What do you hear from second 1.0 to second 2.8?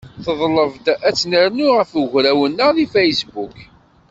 ad tt-nernu ɣer ugraw-nneɣ